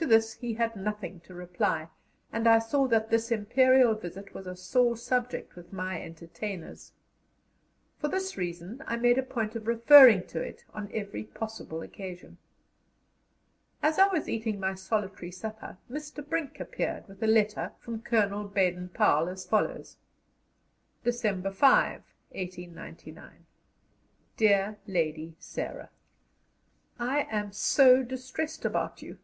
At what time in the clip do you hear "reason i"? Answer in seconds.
8.36-8.94